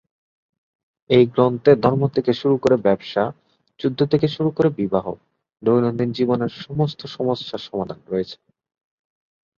[1.09, 3.23] এই গ্রন্থে ধর্ম থেকে শুরু করে ব্যবসা,
[3.79, 5.05] যুদ্ধ থেকে শুরু করে বিবাহ,
[5.63, 8.37] দৈনন্দিন জীবনের সমস্ত সমস্যার সমাধান রয়েছে।